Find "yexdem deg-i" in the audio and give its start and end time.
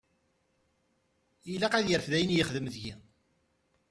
2.35-2.93